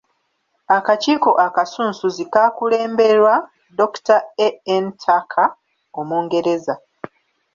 Akakiiko 0.77 1.29
akasunsuzi 1.45 2.23
kaakulemberwa 2.33 3.33
Dr. 3.79 4.19
A.N.Tucker 4.45 5.49
Omungereza. 5.99 6.75